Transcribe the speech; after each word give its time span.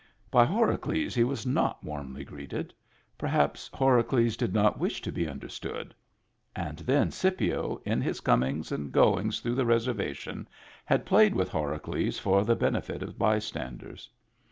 By 0.31 0.47
Horacles 0.47 1.13
he 1.13 1.23
was 1.23 1.45
not 1.45 1.83
warmly 1.83 2.23
greeted; 2.25 2.73
perhaps 3.19 3.69
Horacles 3.71 4.35
did 4.35 4.51
not 4.51 4.79
wish 4.79 4.99
to 5.03 5.11
be 5.11 5.27
understood— 5.27 5.93
and 6.65 6.79
then, 6.79 7.11
Scipio, 7.11 7.79
in 7.85 8.01
his 8.01 8.19
comings 8.19 8.71
and 8.71 8.91
goings 8.91 9.41
through 9.41 9.53
the 9.53 9.65
reservation, 9.67 10.47
had 10.85 11.05
played 11.05 11.35
with 11.35 11.51
Horacles 11.51 12.17
for 12.19 12.43
the 12.43 12.55
benefit 12.55 13.03
of 13.03 13.19
bystanders. 13.19 14.09